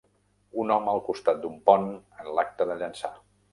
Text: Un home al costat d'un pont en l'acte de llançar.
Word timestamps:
Un 0.63 0.73
home 0.75 0.89
al 0.93 1.01
costat 1.09 1.45
d'un 1.45 1.61
pont 1.71 1.87
en 1.93 2.33
l'acte 2.41 2.71
de 2.73 2.81
llançar. 2.83 3.15